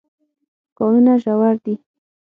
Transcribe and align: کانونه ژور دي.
کانونه 0.77 1.13
ژور 1.23 1.55
دي. 1.63 1.73